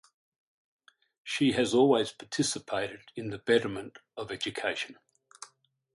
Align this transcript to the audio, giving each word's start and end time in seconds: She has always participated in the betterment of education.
She 1.23 1.51
has 1.51 1.75
always 1.75 2.11
participated 2.11 3.11
in 3.15 3.29
the 3.29 3.37
betterment 3.37 3.99
of 4.17 4.31
education. 4.31 4.97